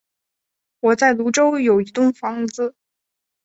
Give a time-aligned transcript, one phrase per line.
[0.79, 2.75] 我在芦洲有一栋房子